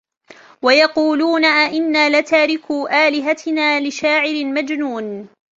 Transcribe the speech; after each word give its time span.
ويقولون 0.61 1.45
أئنا 1.45 2.19
لتاركو 2.19 2.87
آلهتنا 2.87 3.87
لشاعر 3.87 4.45
مجنون 4.45 5.27